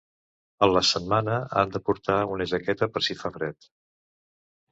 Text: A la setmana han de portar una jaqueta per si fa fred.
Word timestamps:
A 0.67 0.67
la 0.69 0.81
setmana 0.91 1.35
han 1.61 1.75
de 1.75 1.81
portar 1.89 2.17
una 2.37 2.47
jaqueta 2.53 2.89
per 2.95 3.05
si 3.09 3.19
fa 3.19 3.33
fred. 3.35 3.71